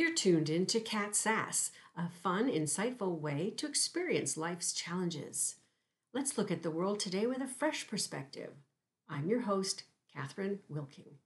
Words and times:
You're 0.00 0.14
tuned 0.14 0.48
in 0.48 0.64
to 0.64 0.80
Cat 0.80 1.14
Sass, 1.14 1.72
a 1.94 2.08
fun, 2.08 2.50
insightful 2.50 3.20
way 3.20 3.52
to 3.58 3.66
experience 3.66 4.38
life's 4.38 4.72
challenges. 4.72 5.56
Let's 6.14 6.38
look 6.38 6.50
at 6.50 6.62
the 6.62 6.70
world 6.70 6.98
today 6.98 7.26
with 7.26 7.42
a 7.42 7.46
fresh 7.46 7.86
perspective. 7.86 8.54
I'm 9.10 9.28
your 9.28 9.40
host, 9.40 9.82
Catherine 10.10 10.60
Wilking. 10.70 11.18